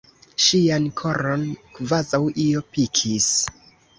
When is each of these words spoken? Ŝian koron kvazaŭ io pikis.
Ŝian 0.45 0.87
koron 1.01 1.43
kvazaŭ 1.75 2.21
io 2.47 2.65
pikis. 2.77 3.31